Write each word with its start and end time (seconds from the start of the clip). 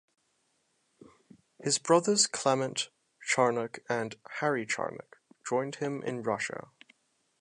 His 1.61 1.77
brothers 1.77 2.25
Clement 2.25 2.89
Charnock 3.23 3.83
and 3.87 4.15
Harry 4.39 4.65
Charnock 4.65 5.19
joined 5.47 5.75
him 5.75 6.01
in 6.01 6.23
Russia. 6.23 6.69